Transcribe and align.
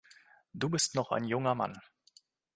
Du 0.55 0.67
bist 0.67 0.95
noch 0.95 1.11
ein 1.11 1.25
junger 1.25 1.53
Mann. 1.53 1.79